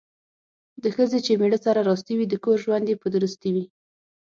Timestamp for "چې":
1.25-1.31